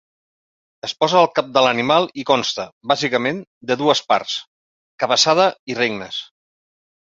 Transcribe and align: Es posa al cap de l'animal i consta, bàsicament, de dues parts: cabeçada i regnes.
Es 0.87 0.95
posa 1.03 1.19
al 1.19 1.29
cap 1.39 1.51
de 1.57 1.63
l'animal 1.65 2.09
i 2.23 2.25
consta, 2.31 2.67
bàsicament, 2.93 3.43
de 3.73 3.79
dues 3.85 4.03
parts: 4.15 4.41
cabeçada 5.05 5.49
i 5.75 5.81
regnes. 5.85 6.23